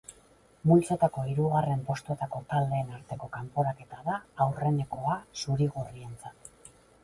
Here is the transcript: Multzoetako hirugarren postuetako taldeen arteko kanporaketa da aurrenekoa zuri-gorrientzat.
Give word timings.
Multzoetako 0.69 1.25
hirugarren 1.31 1.83
postuetako 1.89 2.41
taldeen 2.55 2.91
arteko 3.01 3.31
kanporaketa 3.37 4.03
da 4.11 4.19
aurrenekoa 4.49 5.23
zuri-gorrientzat. 5.45 6.55